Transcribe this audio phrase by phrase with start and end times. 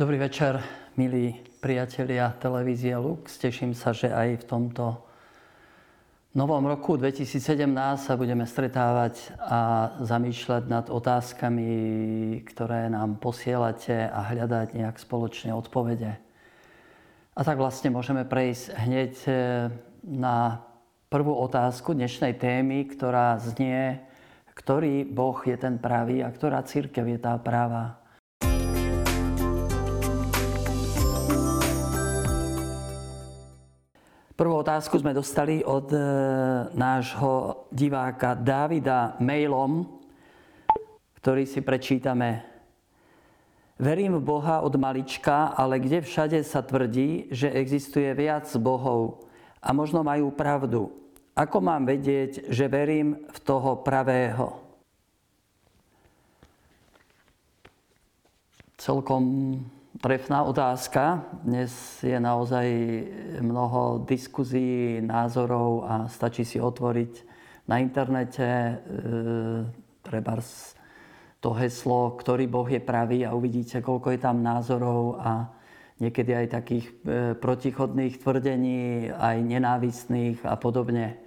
[0.00, 0.56] Dobrý večer,
[0.96, 3.36] milí priatelia televízie Lux.
[3.36, 4.96] Teším sa, že aj v tomto
[6.32, 7.68] novom roku 2017
[8.00, 11.72] sa budeme stretávať a zamýšľať nad otázkami,
[12.48, 16.16] ktoré nám posielate a hľadať nejak spoločne odpovede.
[17.36, 19.32] A tak vlastne môžeme prejsť hneď e,
[20.08, 20.64] na
[21.12, 24.00] prvú otázku dnešnej témy, ktorá znie,
[24.56, 27.99] ktorý Boh je ten pravý a ktorá církev je tá práva.
[34.40, 36.00] Prvú otázku sme dostali od e,
[36.72, 39.84] nášho diváka Davida mailom,
[41.20, 42.40] ktorý si prečítame.
[43.76, 49.28] Verím v Boha od malička, ale kde všade sa tvrdí, že existuje viac bohov
[49.60, 50.88] a možno majú pravdu.
[51.36, 54.56] Ako mám vedieť, že verím v toho pravého?
[58.80, 59.20] Celkom
[60.00, 61.28] trefná otázka.
[61.44, 62.66] Dnes je naozaj
[63.44, 67.12] mnoho diskuzí, názorov a stačí si otvoriť
[67.68, 68.72] na internete e,
[70.00, 70.40] treba
[71.40, 75.52] to heslo, ktorý Boh je pravý a uvidíte, koľko je tam názorov a
[76.00, 76.92] niekedy aj takých e,
[77.36, 81.20] protichodných tvrdení, aj nenávistných a podobne.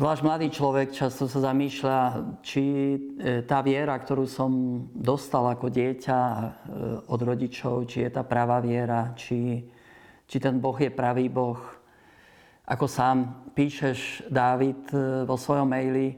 [0.00, 1.98] Zvlášť mladý človek často sa zamýšľa,
[2.40, 2.98] či e,
[3.44, 4.48] tá viera, ktorú som
[4.96, 6.40] dostal ako dieťa e,
[7.04, 9.60] od rodičov, či je tá pravá viera, či,
[10.24, 11.60] či ten Boh je pravý Boh.
[12.64, 16.16] Ako sám píšeš, Dávid, e, vo svojom maili,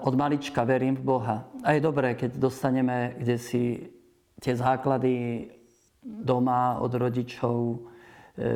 [0.00, 1.44] od malička verím v Boha.
[1.60, 3.92] A je dobré, keď dostaneme kde si
[4.40, 5.52] tie základy
[6.00, 7.84] doma od rodičov,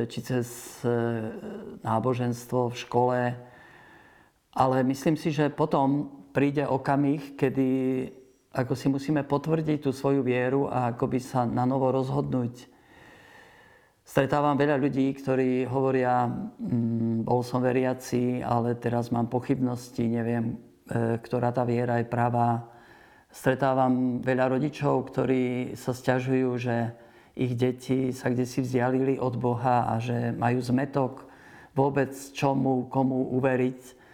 [0.09, 0.81] či cez
[1.84, 3.21] náboženstvo v škole,
[4.56, 7.69] ale myslím si, že potom príde okamih, kedy
[8.56, 12.72] ako si musíme potvrdiť tú svoju vieru a ako by sa na novo rozhodnúť.
[14.06, 20.56] Stretávam veľa ľudí, ktorí hovoria, mm, bol som veriaci, ale teraz mám pochybnosti, neviem,
[20.88, 22.65] e, ktorá tá viera je pravá.
[23.28, 26.94] Stretávam veľa rodičov, ktorí sa stiažujú, že
[27.37, 31.28] ich deti sa kde si vzdialili od Boha a že majú zmetok
[31.77, 34.06] vôbec čomu, komu uveriť.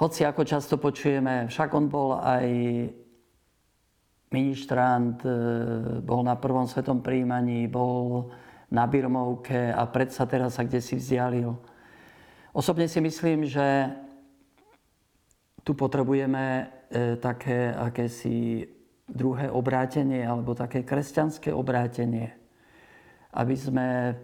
[0.00, 2.48] Hoci ako často počujeme, však on bol aj
[4.32, 5.36] ministrant, e,
[6.00, 8.32] bol na prvom svetom príjmaní, bol
[8.72, 11.52] na Birmovke a predsa teraz sa kde si vzdialil.
[12.56, 13.92] Osobne si myslím, že
[15.68, 16.44] tu potrebujeme
[16.88, 18.72] e, také akési
[19.04, 22.32] druhé obrátenie alebo také kresťanské obrátenie,
[23.36, 24.16] aby sme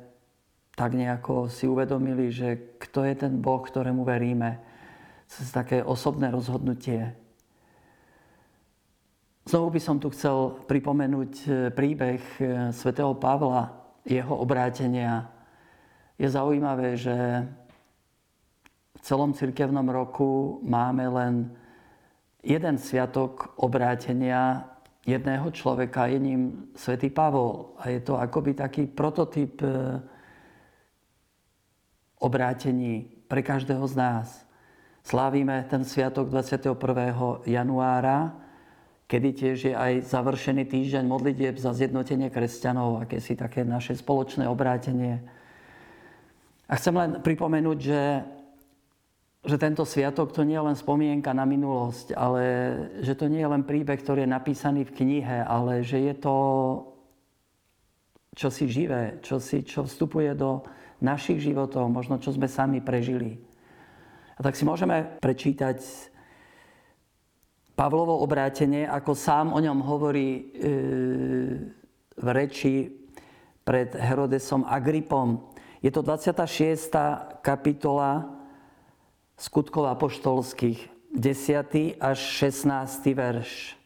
[0.72, 4.65] tak nejako si uvedomili, že kto je ten Boh, ktorému veríme
[5.26, 7.14] cez také osobné rozhodnutie.
[9.46, 12.42] Znovu by som tu chcel pripomenúť e, príbeh e,
[12.74, 13.70] svätého Pavla,
[14.02, 15.30] jeho obrátenia.
[16.18, 17.46] Je zaujímavé, že
[18.98, 21.34] v celom cirkevnom roku máme len
[22.42, 24.66] jeden sviatok obrátenia
[25.06, 26.42] jedného človeka, je ním
[26.74, 27.78] svätý Pavol.
[27.78, 30.02] A je to akoby taký prototyp e,
[32.18, 34.45] obrátení pre každého z nás
[35.06, 36.74] slávime ten sviatok 21.
[37.46, 38.34] januára,
[39.06, 44.50] kedy tiež je aj završený týždeň modlitieb za zjednotenie kresťanov, aké si také naše spoločné
[44.50, 45.22] obrátenie.
[46.66, 48.02] A chcem len pripomenúť, že,
[49.46, 52.42] že tento sviatok to nie je len spomienka na minulosť, ale
[52.98, 56.36] že to nie je len príbeh, ktorý je napísaný v knihe, ale že je to
[58.34, 60.66] čosi živé, čosi, čo vstupuje do
[60.98, 63.45] našich životov, možno čo sme sami prežili.
[64.36, 65.80] A tak si môžeme prečítať
[67.72, 70.42] Pavlovo obrátenie, ako sám o ňom hovorí e,
[72.16, 72.88] v reči
[73.64, 75.40] pred Herodesom Agripom.
[75.80, 76.88] Je to 26.
[77.44, 78.28] kapitola
[79.36, 82.00] skutkov apoštolských, 10.
[82.00, 83.12] až 16.
[83.12, 83.76] verš.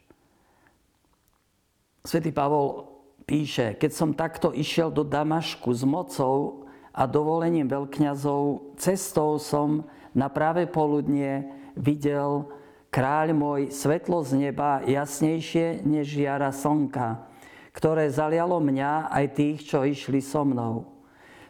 [2.07, 2.91] Svetý Pavol
[3.27, 10.27] píše, keď som takto išiel do Damašku s mocou a dovolením veľkňazov, cestou som na
[10.31, 11.47] práve poludnie
[11.79, 12.51] videl
[12.91, 17.23] kráľ môj svetlo z neba jasnejšie než žiara slnka,
[17.71, 20.91] ktoré zalialo mňa aj tých, čo išli so mnou.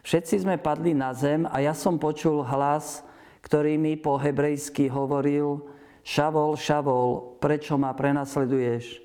[0.01, 3.05] Všetci sme padli na zem a ja som počul hlas,
[3.41, 5.65] ktorý mi po hebrejsky hovoril
[6.01, 9.01] Šavol, Šavol, prečo ma prenasleduješ?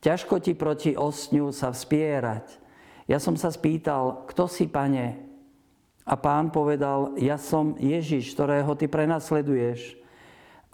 [0.00, 2.46] Ťažko ti proti osňu sa vspierať.
[3.10, 5.29] Ja som sa spýtal, kto si, pane?
[6.10, 9.94] A pán povedal, ja som Ježiš, ktorého ty prenasleduješ,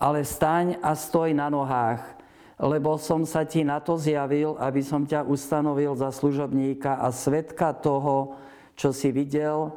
[0.01, 2.17] ale staň a stoj na nohách.
[2.57, 7.77] lebo som sa ti na to zjavil, aby som ťa ustanovil za služobníka a svetka
[7.77, 8.41] toho,
[8.73, 9.77] čo si videl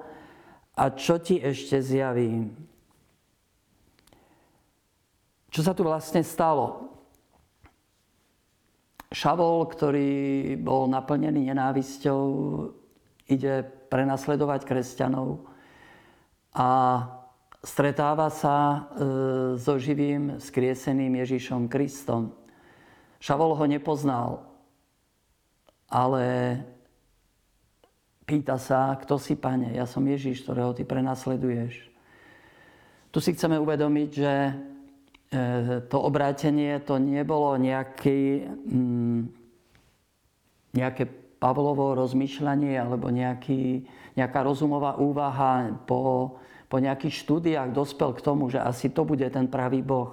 [0.80, 2.56] a čo ti ešte zjavím.
[5.52, 6.88] Čo sa tu vlastne stalo?
[9.12, 10.12] Šavol, ktorý
[10.62, 12.22] bol naplnený nenávisťou,
[13.28, 15.49] ide prenasledovať kresťanov
[16.54, 16.70] a
[17.64, 18.78] stretáva sa e,
[19.60, 22.32] so živým, skrieseným Ježišom Kristom.
[23.20, 24.48] Šavol ho nepoznal,
[25.92, 26.56] ale
[28.24, 29.76] pýta sa, kto si, pane?
[29.76, 31.90] Ja som Ježiš, ktorého ty prenasleduješ.
[33.10, 34.52] Tu si chceme uvedomiť, že e,
[35.90, 39.22] to obrátenie to nebolo nejaký, mm,
[40.78, 43.88] nejaké Pavlovo rozmýšľanie alebo nejaký,
[44.20, 46.36] nejaká rozumová úvaha po,
[46.68, 50.12] po nejakých štúdiách dospel k tomu, že asi to bude ten pravý Boh.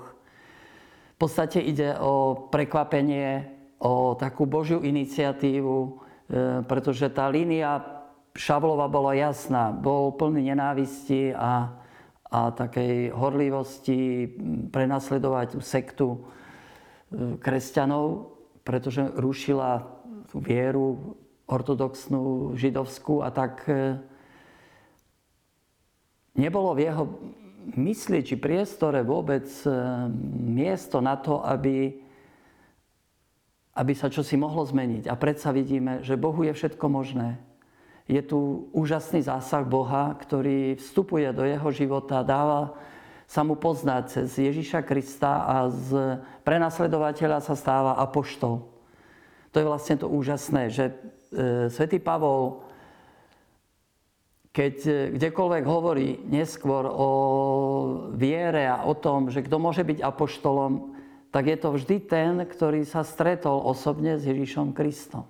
[1.16, 3.50] V podstate ide o prekvapenie,
[3.82, 5.90] o takú Božiu iniciatívu, e,
[6.62, 7.82] pretože tá línia
[8.36, 9.72] Šavlova bola jasná.
[9.72, 11.72] Bol plný nenávisti a,
[12.28, 14.28] a takej horlivosti
[14.70, 16.18] prenasledovať sektu e,
[17.40, 19.95] kresťanov, pretože rušila
[20.30, 24.02] tú vieru ortodoxnú, židovskú a tak e,
[26.34, 27.04] nebolo v jeho
[27.78, 29.70] mysli či priestore vôbec e,
[30.42, 32.02] miesto na to, aby,
[33.78, 35.06] aby sa čosi mohlo zmeniť.
[35.06, 37.38] A predsa vidíme, že Bohu je všetko možné.
[38.06, 42.74] Je tu úžasný zásah Boha, ktorý vstupuje do jeho života, dáva
[43.26, 48.75] sa mu poznať cez Ježiša Krista a z prenasledovateľa sa stáva apoštol.
[49.56, 50.92] To je vlastne to úžasné, že
[51.32, 52.60] e, svätý Pavol
[54.52, 57.10] keď e, kdekoľvek hovorí neskôr o
[58.16, 60.96] viere a o tom, že kto môže byť apoštolom,
[61.28, 65.28] tak je to vždy ten, ktorý sa stretol osobne s Ježišom Kristom.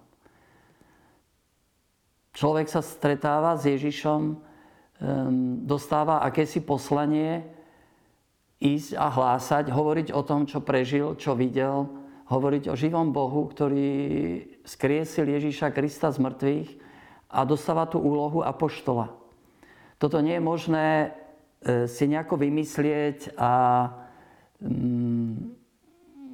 [2.38, 4.38] Človek sa stretáva s Ježišom,
[5.66, 7.42] dostáva akési poslanie
[8.62, 13.90] ísť a hlásať, hovoriť o tom, čo prežil, čo videl, hovoriť o živom Bohu, ktorý
[14.66, 16.68] skriesil Ježiša Krista z mŕtvych
[17.30, 19.14] a dostáva tú úlohu apoštola.
[19.96, 21.08] Toto nie je možné e,
[21.86, 23.52] si nejako vymyslieť a
[24.60, 25.32] mm,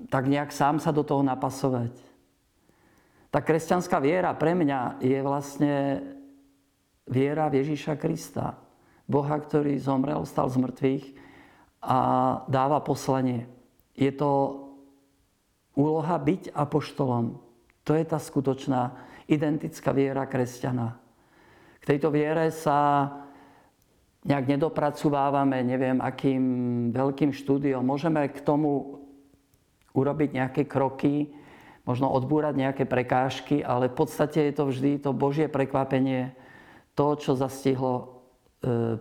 [0.08, 1.92] tak nejak sám sa do toho napasovať.
[3.32, 5.74] Tá kresťanská viera pre mňa je vlastne
[7.08, 8.60] viera v Ježíša Krista.
[9.08, 11.04] Boha, ktorý zomrel, stal z mŕtvych
[11.84, 11.98] a
[12.48, 13.48] dáva poslanie.
[13.96, 14.61] Je to
[15.76, 17.40] úloha byť apoštolom.
[17.82, 18.94] To je tá skutočná
[19.26, 20.98] identická viera kresťana.
[21.82, 23.10] K tejto viere sa
[24.22, 26.42] nejak nedopracovávame, neviem, akým
[26.94, 27.82] veľkým štúdiom.
[27.82, 29.02] Môžeme k tomu
[29.92, 31.34] urobiť nejaké kroky,
[31.82, 36.30] možno odbúrať nejaké prekážky, ale v podstate je to vždy to Božie prekvapenie,
[36.94, 38.22] to, čo zastihlo
[38.62, 39.00] e,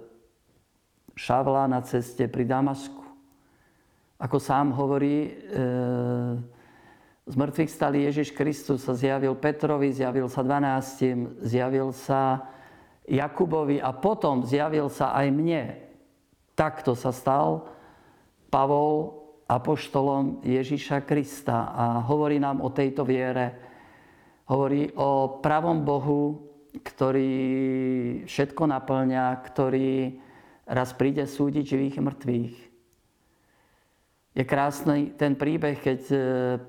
[1.14, 3.04] Šavla na ceste pri Damasku.
[4.18, 5.32] Ako sám hovorí, e,
[7.32, 12.44] z mŕtvych stali Ježiš Kristus sa zjavil Petrovi, zjavil sa 12, zjavil sa
[13.08, 15.80] Jakubovi a potom zjavil sa aj mne.
[16.60, 17.72] Takto sa stal
[18.52, 19.16] Pavol
[19.48, 23.56] apoštolom Ježiša Krista a hovorí nám o tejto viere.
[24.52, 26.52] Hovorí o pravom Bohu,
[26.84, 27.32] ktorý
[28.28, 30.20] všetko naplňa, ktorý
[30.68, 32.71] raz príde súdiť živých a mŕtvych.
[34.32, 36.18] Je krásny ten príbeh, keď e,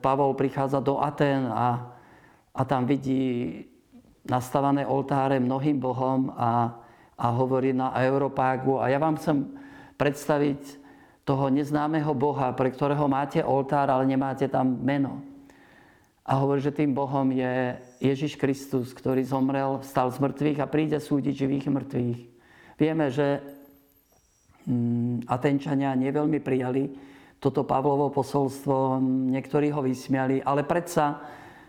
[0.03, 1.95] Pavol prichádza do Aten a,
[2.51, 3.63] a tam vidí
[4.27, 6.75] nastavané oltáre mnohým bohom a,
[7.15, 8.83] a hovorí na Europágu.
[8.83, 9.47] A ja vám chcem
[9.95, 10.83] predstaviť
[11.23, 15.23] toho neznámeho Boha, pre ktorého máte oltár, ale nemáte tam meno.
[16.27, 20.99] A hovorí, že tým Bohom je Ježiš Kristus, ktorý zomrel, stal z mŕtvych a príde
[20.99, 22.21] súdiť živých mŕtvych.
[22.79, 23.43] Vieme, že
[24.67, 26.95] mm, Atenčania neveľmi prijali
[27.43, 31.19] toto Pavlovo posolstvo, niektorí ho vysmiali, ale predsa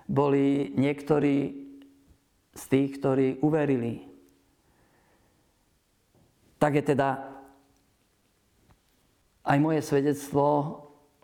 [0.06, 1.66] boli niektorí
[2.54, 4.06] z tých, ktorí uverili.
[6.62, 7.10] Tak je teda
[9.44, 10.46] aj moje svedectvo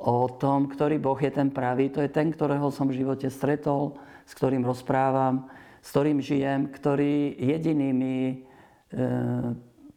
[0.02, 1.94] o tom, ktorý Boh je ten pravý.
[1.94, 5.46] To je ten, ktorého som v živote stretol, s ktorým rozprávam,
[5.80, 8.38] s ktorým žijem, ktorý jediný mi e,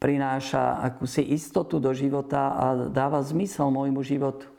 [0.03, 4.51] prináša akúsi istotu do života a dáva zmysel môjmu životu.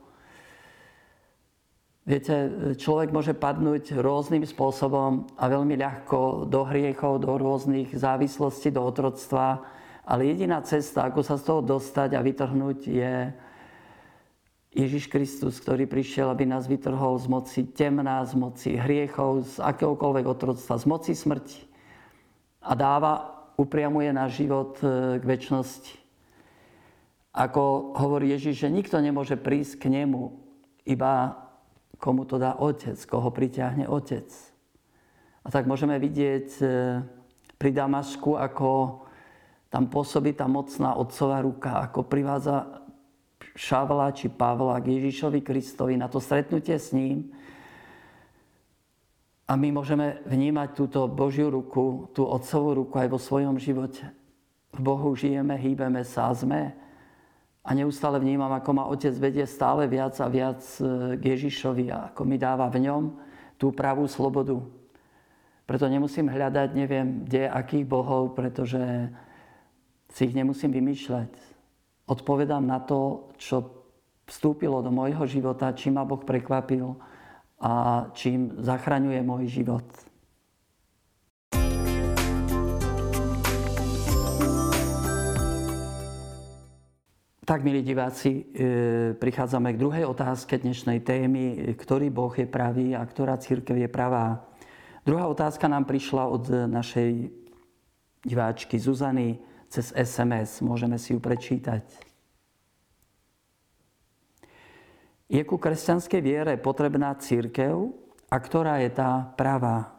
[2.07, 2.35] Viete,
[2.79, 9.63] človek môže padnúť rôznym spôsobom a veľmi ľahko do hriechov, do rôznych závislostí, do otroctva,
[10.07, 13.15] ale jediná cesta, ako sa z toho dostať a vytrhnúť, je,
[14.73, 20.25] Ježiš Kristus, ktorý prišiel, aby nás vytrhol z moci temná, z moci hriechov, z akéhokoľvek
[20.27, 21.73] otroctva, z moci smrti
[22.63, 25.93] a dáva, upriamuje náš život e, k väčšnosti.
[27.33, 30.37] Ako hovorí Ježiš, že nikto nemôže prísť k nemu,
[30.85, 31.33] iba
[31.97, 34.27] komu to dá Otec, koho priťahne Otec.
[35.43, 36.65] A tak môžeme vidieť e,
[37.55, 39.01] pri Damašku, ako
[39.73, 42.83] tam pôsobí tá mocná otcová ruka, ako privádza
[43.53, 47.29] Šavla či Pavla k Ježišovi Kristovi na to stretnutie s ním.
[49.43, 54.07] A my môžeme vnímať túto Božiu ruku, tú Otcovú ruku aj vo svojom živote.
[54.71, 56.71] V Bohu žijeme, hýbeme sa sme.
[57.63, 62.11] A neustále vnímam, ako ma Otec vedie stále viac a viac e, k Ježišovi a
[62.11, 63.03] ako mi dáva v ňom
[63.55, 64.59] tú pravú slobodu.
[65.63, 69.07] Preto nemusím hľadať, neviem, kde, akých bohov, pretože
[70.11, 71.53] si ich nemusím vymýšľať
[72.07, 73.87] odpovedám na to, čo
[74.27, 76.95] vstúpilo do môjho života, čím ma Boh prekvapil
[77.63, 79.87] a čím zachraňuje môj život.
[87.43, 88.43] Tak, milí diváci, e,
[89.19, 94.47] prichádzame k druhej otázke dnešnej témy, ktorý Boh je pravý a ktorá církev je pravá.
[95.03, 97.27] Druhá otázka nám prišla od našej
[98.23, 100.63] diváčky Zuzany cez SMS.
[100.63, 102.12] Môžeme si ju prečítať.
[105.31, 107.91] Je ku kresťanskej viere potrebná církev
[108.27, 109.91] a ktorá je tá pravá?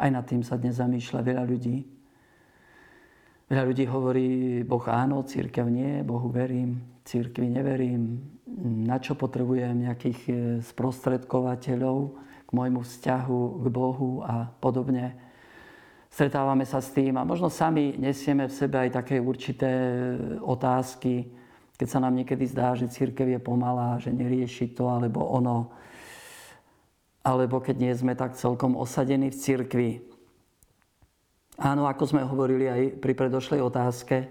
[0.00, 1.86] Aj nad tým sa dnes zamýšľa veľa ľudí.
[3.52, 4.28] Veľa ľudí hovorí,
[4.64, 8.18] Boh áno, církev nie, Bohu verím, církvi neverím.
[8.88, 11.96] Na čo potrebujem nejakých eh, sprostredkovateľov
[12.48, 15.32] k môjmu vzťahu k Bohu a podobne
[16.12, 19.72] stretávame sa s tým a možno sami nesieme v sebe aj také určité
[20.44, 21.24] otázky,
[21.82, 25.74] keď sa nám niekedy zdá, že církev je pomalá, že nerieši to alebo ono,
[27.26, 29.90] alebo keď nie sme tak celkom osadení v církvi.
[31.58, 34.30] Áno, ako sme hovorili aj pri predošlej otázke,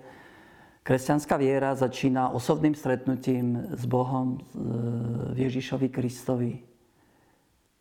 [0.88, 6.64] kresťanská viera začína osobným stretnutím s Bohom, v Ježišovi Kristovi.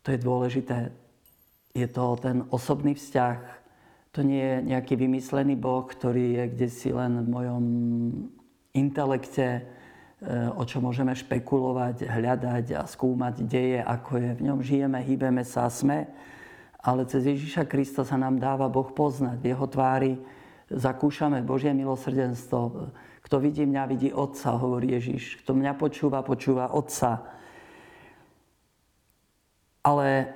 [0.03, 0.91] To je dôležité.
[1.71, 3.39] Je to ten osobný vzťah,
[4.11, 7.63] to nie je nejaký vymyslený Boh, ktorý je kde si len v mojom
[8.73, 14.29] intelekte, eh, o čo môžeme špekulovať, hľadať a skúmať deje, ako je.
[14.37, 16.07] V ňom žijeme, hýbeme sa, sme.
[16.81, 19.37] Ale cez Ježiša Krista sa nám dáva Boh poznať.
[19.37, 20.17] V jeho tvári
[20.71, 22.89] zakúšame Božie milosrdenstvo.
[23.21, 25.45] Kto vidí mňa, vidí Otca, hovorí Ježiš.
[25.45, 27.21] Kto mňa počúva, počúva Otca.
[29.85, 30.33] Ale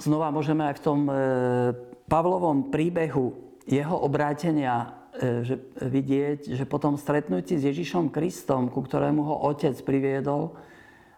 [0.00, 1.16] znova môžeme aj v tom eh,
[2.08, 4.88] Pavlovom príbehu jeho obrátenia e,
[5.18, 10.54] že vidieť, že po stretnutí s Ježišom Kristom, ku ktorému ho otec priviedol,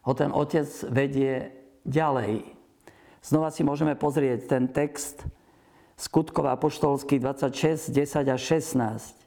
[0.05, 1.53] ho ten otec vedie
[1.85, 2.45] ďalej.
[3.21, 5.29] Znova si môžeme pozrieť ten text
[6.01, 9.21] skutkov apoštolských 26, 10 a 16.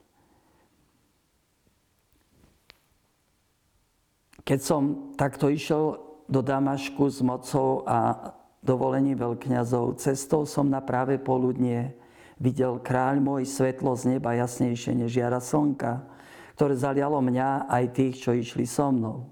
[4.43, 9.99] Keď som takto išiel do Damašku s mocou a dovolení veľkňazov.
[9.99, 11.91] Cestou som na práve poludnie
[12.41, 16.05] videl kráľ môj svetlo z neba jasnejšie než jara slnka,
[16.53, 19.29] ktoré zalialo mňa aj tých, čo išli so mnou.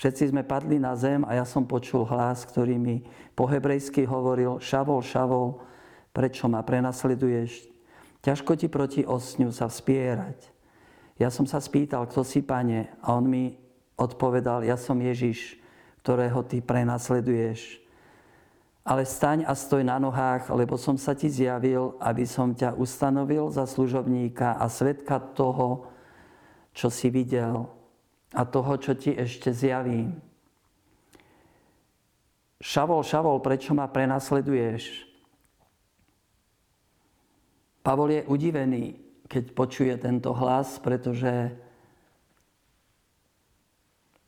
[0.00, 3.04] Všetci sme padli na zem a ja som počul hlas, ktorý mi
[3.36, 5.60] po hebrejsky hovoril Šavol, Šavol,
[6.16, 7.68] prečo ma prenasleduješ?
[8.24, 10.40] Ťažko ti proti osňu sa vspierať.
[11.20, 13.60] Ja som sa spýtal, kto si, pane, a on mi
[14.00, 15.60] odpovedal, ja som Ježiš,
[16.00, 17.84] ktorého ty prenasleduješ
[18.90, 23.46] ale staň a stoj na nohách, lebo som sa ti zjavil, aby som ťa ustanovil
[23.54, 25.86] za služobníka a svetka toho,
[26.74, 27.70] čo si videl
[28.34, 30.18] a toho, čo ti ešte zjavím.
[32.58, 35.06] Šavol, Šavol, prečo ma prenasleduješ?
[37.86, 38.98] Pavol je udivený,
[39.30, 41.54] keď počuje tento hlas, pretože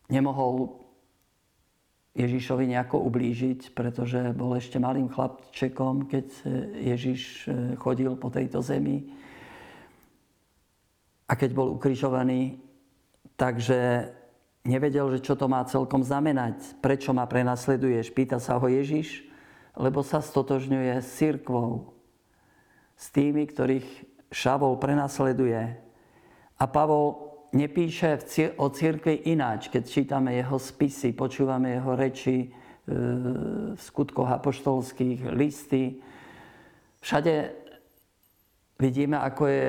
[0.07, 0.82] nemohol
[2.13, 6.27] Ježišovi nejako ublížiť, pretože bol ešte malým chlapčekom, keď
[6.77, 9.09] Ježiš e, chodil po tejto zemi.
[11.25, 12.61] A keď bol ukrižovaný,
[13.41, 14.13] takže
[14.69, 16.77] nevedel, že čo to má celkom znamenať.
[16.85, 18.13] Prečo ma prenasleduješ?
[18.13, 19.25] Pýta sa ho Ježiš,
[19.73, 21.97] lebo sa stotožňuje s církvou,
[22.93, 23.89] s tými, ktorých
[24.29, 25.81] Šavol prenasleduje.
[26.61, 28.19] A Pavol nepíše
[28.57, 32.49] o církvi ináč, keď čítame jeho spisy, počúvame jeho reči e,
[33.77, 36.01] v skutkoch apoštolských, listy.
[37.05, 37.53] Všade
[38.81, 39.69] vidíme, ako je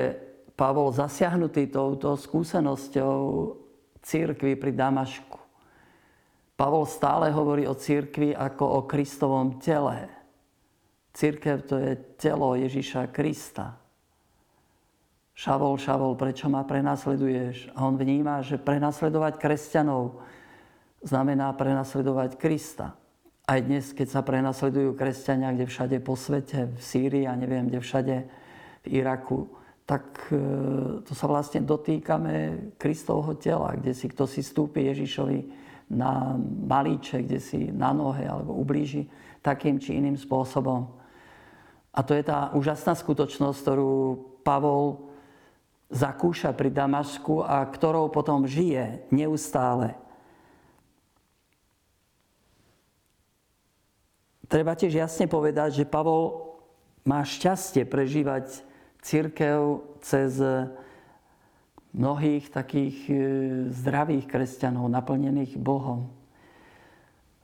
[0.54, 3.16] Pavol zasiahnutý touto skúsenosťou
[4.00, 5.38] církvy pri Damašku.
[6.54, 10.06] Pavol stále hovorí o církvi ako o Kristovom tele.
[11.10, 13.83] Církev to je telo Ježiša Krista.
[15.34, 17.74] Šavol, Šavol, prečo ma prenasleduješ?
[17.74, 20.22] A on vníma, že prenasledovať kresťanov
[21.02, 22.94] znamená prenasledovať Krista.
[23.44, 27.82] Aj dnes, keď sa prenasledujú kresťania, kde všade po svete, v Sýrii a neviem, kde
[27.82, 28.16] všade,
[28.84, 29.50] v Iraku,
[29.84, 30.38] tak e,
[31.04, 35.38] to sa vlastne dotýkame Kristovho tela, kde si kto si stúpi Ježišovi
[35.92, 39.04] na malíče, kde si na nohe alebo ublíži
[39.44, 40.88] takým či iným spôsobom.
[41.92, 43.92] A to je tá úžasná skutočnosť, ktorú
[44.40, 45.13] Pavol
[45.92, 49.96] zakúša pri Damašku a ktorou potom žije neustále.
[54.48, 56.54] Treba tiež jasne povedať, že Pavol
[57.02, 58.62] má šťastie prežívať
[59.04, 60.38] církev cez
[61.94, 63.14] mnohých takých e,
[63.70, 66.10] zdravých kresťanov, naplnených Bohom.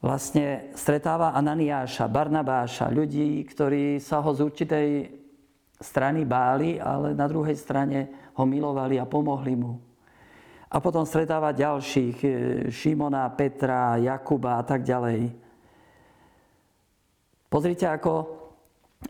[0.03, 4.89] Vlastne stretáva Ananiáša, Barnabáša, ľudí, ktorí sa ho z určitej
[5.81, 9.81] strany báli, ale na druhej strane ho milovali a pomohli mu.
[10.71, 12.31] A potom stretáva ďalších, e,
[12.71, 15.35] Šimona, Petra, Jakuba a tak ďalej.
[17.51, 18.31] Pozrite, ako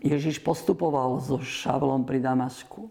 [0.00, 2.88] Ježiš postupoval so Šavlom pri Damasku.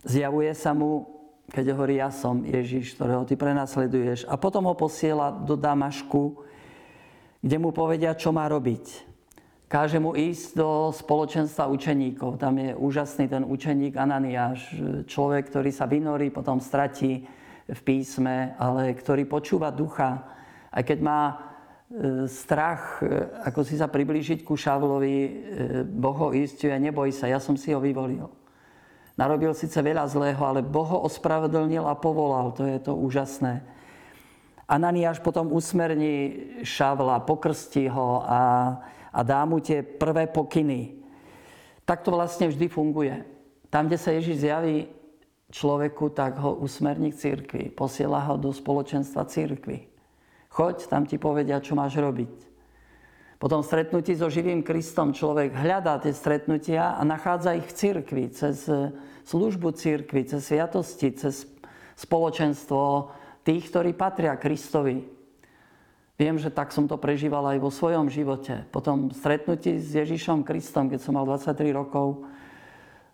[0.00, 1.04] Zjavuje sa mu,
[1.52, 4.24] keď hovorí, ja som Ježiš, ktorého ty prenasleduješ.
[4.24, 6.40] A potom ho posiela do Damašku,
[7.44, 9.13] kde mu povedia, čo má robiť.
[9.74, 12.38] Káže mu ísť do spoločenstva učeníkov.
[12.38, 14.70] Tam je úžasný ten učeník Ananiáš,
[15.10, 17.26] človek, ktorý sa vynorí, potom stratí
[17.66, 20.30] v písme, ale ktorý počúva ducha.
[20.70, 21.20] Aj keď má
[21.94, 23.06] E, strach, e,
[23.46, 25.30] ako si sa priblížiť ku Šavlovi, e,
[25.86, 28.26] Boh ho istuje, neboj sa, ja som si ho vyvolil.
[29.14, 33.62] Narobil síce veľa zlého, ale Boh ho ospravedlnil a povolal, to je to úžasné.
[34.64, 38.40] Ananiáš potom usmerní Šavla, pokrstí ho a,
[39.12, 41.04] a dá mu tie prvé pokyny.
[41.84, 43.28] Tak to vlastne vždy funguje.
[43.68, 44.88] Tam, kde sa Ježiš zjaví
[45.52, 49.86] človeku, tak ho usmerní k církvi, posiela ho do spoločenstva církvy.
[50.48, 52.54] Choď, tam ti povedia, čo máš robiť.
[53.36, 58.64] Potom stretnutí so živým Kristom človek hľadá tie stretnutia a nachádza ich v cirkvi, cez
[58.70, 58.94] e,
[59.28, 61.44] službu cirkvi, cez sviatosti, cez
[61.98, 63.12] spoločenstvo
[63.44, 65.04] tých, ktorí patria Kristovi.
[66.14, 68.64] Viem, že tak som to prežíval aj vo svojom živote.
[68.70, 72.24] Potom stretnutí s Ježišom Kristom, keď som mal 23 rokov,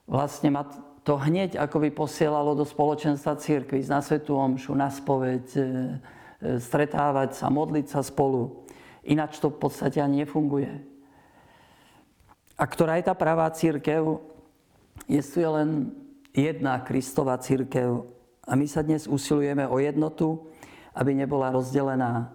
[0.04, 0.68] vlastne ma
[1.00, 5.60] to hneď akoby posielalo do spoločenstva církvy, na Svetu Omšu, na spoveď, e,
[6.60, 8.68] stretávať sa, modliť sa spolu.
[9.00, 10.68] Ináč to v podstate ani nefunguje.
[12.60, 14.20] A ktorá je tá pravá církev?
[15.08, 15.88] Je tu len
[16.36, 18.04] jedna Kristová církev.
[18.48, 20.48] A my sa dnes usilujeme o jednotu,
[20.96, 22.32] aby nebola rozdelená.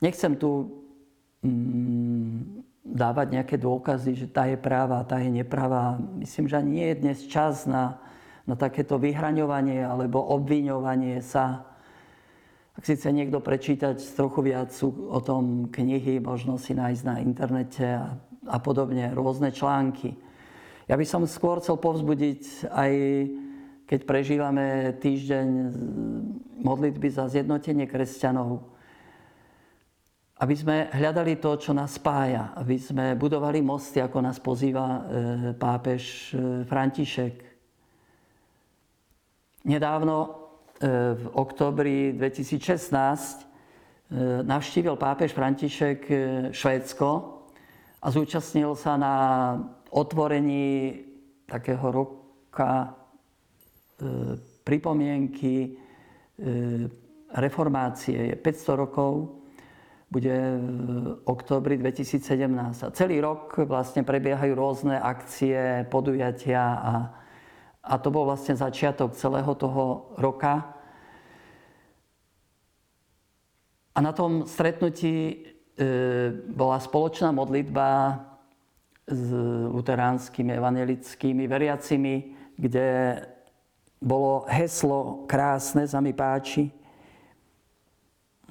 [0.00, 0.80] Nechcem tu
[1.44, 5.96] mm, dávať nejaké dôkazy, že tá je práva, tá je nepravá.
[6.20, 8.00] Myslím, že ani nie je dnes čas na,
[8.44, 11.64] na takéto vyhraňovanie alebo obviňovanie sa.
[12.74, 17.86] Ak si chce niekto prečítať trochu viac o tom knihy, možno si nájsť na internete
[17.86, 18.18] a,
[18.50, 20.18] a podobne, rôzne články.
[20.90, 22.92] Ja by som skôr chcel povzbudiť aj
[23.94, 25.46] keď prežívame týždeň
[26.58, 28.66] modlitby za zjednotenie kresťanov,
[30.42, 35.00] aby sme hľadali to, čo nás spája, aby sme budovali mosty, ako nás pozýva e,
[35.54, 37.36] pápež e, František.
[39.70, 46.10] Nedávno E, v oktobri 2016 e, navštívil pápež František
[46.50, 47.08] Švédsko
[48.02, 49.14] a zúčastnil sa na
[49.94, 50.98] otvorení
[51.46, 52.90] takého roka
[54.64, 55.78] pripomienky
[57.30, 58.32] reformácie.
[58.32, 59.42] Je 500 rokov,
[60.10, 62.86] bude v oktobri 2017.
[62.86, 66.94] A celý rok vlastne prebiehajú rôzne akcie, podujatia a
[67.84, 70.72] a to bol vlastne začiatok celého toho roka.
[73.94, 75.34] A na tom stretnutí e,
[76.48, 78.18] bola spoločná modlitba
[79.04, 79.28] s
[79.68, 82.14] luteránskymi, evangelickými veriacimi,
[82.56, 83.20] kde
[84.00, 86.70] bolo heslo krásne, sa mi páči.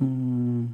[0.01, 0.73] Mm.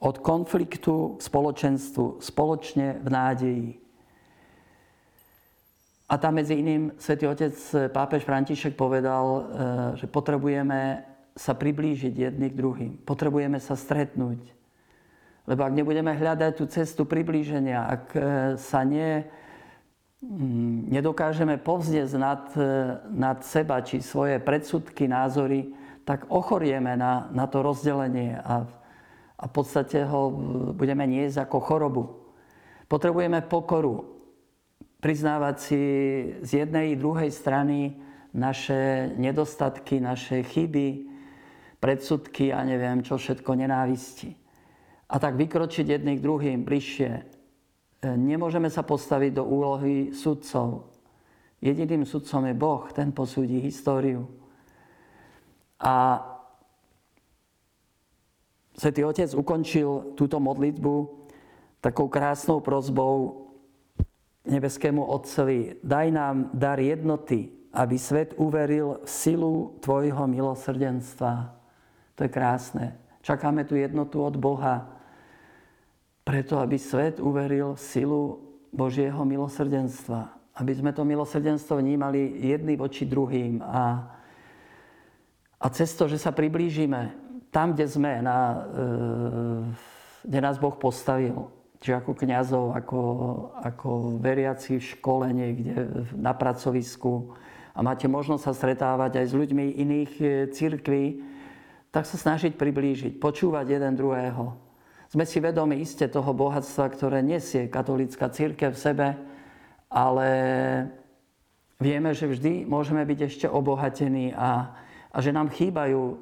[0.00, 3.70] Od konfliktu k spoločenstvu, spoločne v nádeji.
[6.10, 9.42] A tam medzi iným svätý Otec eh, pápež František povedal, eh,
[10.02, 11.06] že potrebujeme
[11.38, 12.92] sa priblížiť jedni k druhým.
[13.06, 14.42] Potrebujeme sa stretnúť.
[15.46, 18.22] Lebo ak nebudeme hľadať tú cestu priblíženia, ak eh,
[18.58, 19.22] sa ne,
[20.20, 22.44] nedokážeme povznieť nad,
[23.08, 25.72] nad seba či svoje predsudky, názory,
[26.04, 28.68] tak ochorieme na, na to rozdelenie a,
[29.36, 30.28] a v podstate ho
[30.76, 32.04] budeme niesť ako chorobu.
[32.90, 34.04] Potrebujeme pokoru,
[35.00, 35.82] priznávať si
[36.44, 37.96] z jednej i druhej strany
[38.36, 41.08] naše nedostatky, naše chyby,
[41.80, 44.36] predsudky a neviem čo všetko, nenávisti.
[45.10, 47.39] A tak vykročiť jedných druhým bližšie.
[48.00, 50.88] Nemôžeme sa postaviť do úlohy sudcov.
[51.60, 54.24] Jediným sudcom je Boh, ten posúdi históriu.
[55.76, 56.24] A
[58.72, 60.94] Svetý Otec ukončil túto modlitbu
[61.84, 63.48] takou krásnou prozbou
[64.48, 65.76] nebeskému Otcovi.
[65.84, 71.52] Daj nám dar jednoty, aby svet uveril v silu Tvojho milosrdenstva.
[72.16, 72.96] To je krásne.
[73.20, 74.88] Čakáme tú jednotu od Boha,
[76.24, 78.38] preto aby svet uveril silu
[78.70, 80.30] Božieho milosrdenstva.
[80.54, 83.64] Aby sme to milosrdenstvo vnímali jedný voči druhým.
[83.64, 84.04] A,
[85.58, 87.16] a cez to, že sa priblížime
[87.50, 91.50] tam, kde sme, na, e, kde nás Boh postavil,
[91.82, 93.00] či ako kňazov, ako,
[93.64, 93.88] ako
[94.20, 97.34] veriaci v škole niekde na pracovisku
[97.74, 101.04] a máte možnosť sa stretávať aj s ľuďmi iných e, církví,
[101.90, 104.69] tak sa snažiť priblížiť, počúvať jeden druhého.
[105.10, 109.08] Sme si vedomi iste toho bohatstva, ktoré nesie katolická církev v sebe,
[109.90, 110.28] ale
[111.82, 114.70] vieme, že vždy môžeme byť ešte obohatení a,
[115.10, 116.16] a že nám chýbajú e,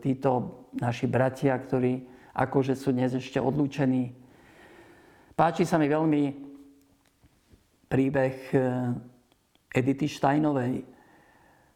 [0.00, 4.22] títo naši bratia, ktorí akože sú dnes ešte odlúčení
[5.32, 6.22] Páči sa mi veľmi
[7.88, 8.94] príbeh eh,
[9.72, 10.84] Edity Steinovej.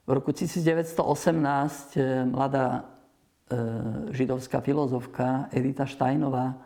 [0.07, 0.95] V roku 1918
[1.97, 2.85] eh, mladá
[4.11, 6.59] židovská filozofka Edita Steinová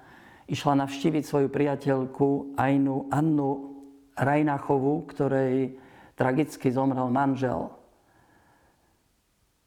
[0.49, 3.77] išla navštíviť svoju priateľku Ainu, Annu
[4.17, 5.77] Rajnachovú, ktorej
[6.17, 7.69] tragicky zomrel manžel.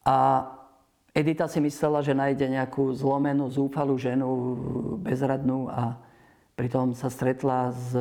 [0.03, 0.49] A
[1.13, 4.29] Edita si myslela, že nájde nejakú zlomenú, zúfalú ženu,
[5.05, 6.01] bezradnú a
[6.53, 7.97] Pritom sa stretla s,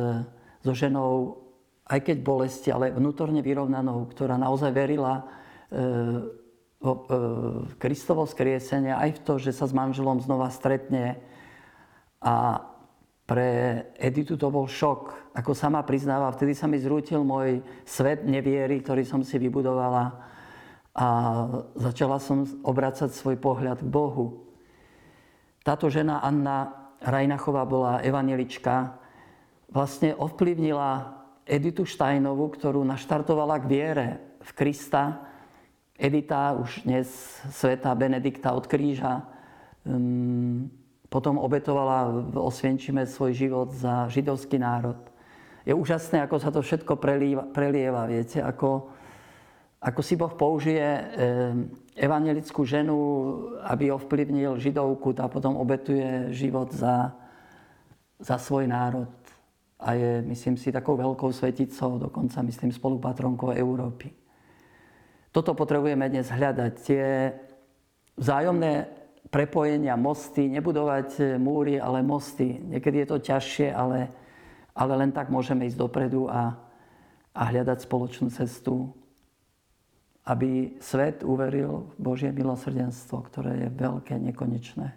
[0.61, 1.41] so ženou,
[1.89, 5.81] aj keď bolesti, ale vnútorne vyrovnanou, ktorá naozaj verila e, e,
[7.79, 11.15] Kristovo skriesenie, aj v to, že sa s manželom znova stretne.
[12.19, 12.59] A
[13.23, 15.31] pre Editu to bol šok.
[15.31, 20.11] Ako sama priznáva, vtedy sa mi zrútil môj svet neviery, ktorý som si vybudovala
[20.93, 21.07] a
[21.73, 24.45] začala som obracať svoj pohľad k Bohu.
[25.65, 28.99] Táto žena Anna Rajnachová bola evanelička,
[29.71, 31.17] vlastne ovplyvnila
[31.49, 34.07] Editu Štajnovú, ktorú naštartovala k viere
[34.43, 35.32] v Krista.
[36.03, 37.07] Edita, už dnes
[37.47, 39.23] sveta Benedikta od kríža,
[39.87, 40.67] um,
[41.07, 44.99] potom obetovala v Osvienčime svoj život za židovský národ.
[45.63, 48.91] Je úžasné, ako sa to všetko prelieva, prelieva viete, ako,
[49.79, 52.99] ako si Boh použije um, evangelickú ženu,
[53.63, 57.15] aby ovplyvnil židovku, tá potom obetuje život za,
[58.19, 59.07] za svoj národ.
[59.79, 64.22] A je, myslím si, takou veľkou sveticou, dokonca myslím spolupatronkou Európy.
[65.33, 66.73] Toto potrebujeme dnes hľadať.
[66.85, 67.33] Tie
[68.21, 68.85] vzájomné
[69.33, 72.61] prepojenia, mosty, nebudovať múry, ale mosty.
[72.61, 74.13] Niekedy je to ťažšie, ale,
[74.77, 76.53] ale len tak môžeme ísť dopredu a,
[77.33, 78.93] a hľadať spoločnú cestu
[80.23, 84.95] aby svet uveril v Božie milosrdenstvo, ktoré je veľké, nekonečné.